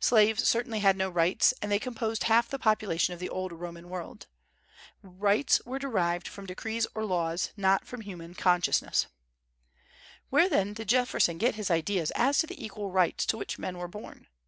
Slaves 0.00 0.48
certainly 0.48 0.80
had 0.80 0.96
no 0.96 1.08
rights, 1.08 1.54
and 1.62 1.70
they 1.70 1.78
composed 1.78 2.24
half 2.24 2.48
the 2.48 2.58
population 2.58 3.14
of 3.14 3.20
the 3.20 3.28
old 3.28 3.52
Roman 3.52 3.88
world. 3.88 4.26
Rights 5.00 5.60
were 5.64 5.78
derived 5.78 6.26
from 6.26 6.44
decrees 6.44 6.88
or 6.92 7.04
laws, 7.04 7.52
not 7.56 7.86
from 7.86 8.00
human 8.00 8.34
consciousness. 8.34 9.06
Where 10.28 10.48
then 10.48 10.72
did 10.72 10.88
Jefferson 10.88 11.38
get 11.38 11.54
his 11.54 11.70
ideas 11.70 12.10
as 12.16 12.38
to 12.38 12.48
the 12.48 12.64
equal 12.64 12.90
rights 12.90 13.24
to 13.26 13.36
which 13.38 13.60
men 13.60 13.78
were 13.78 13.86
born? 13.86 14.26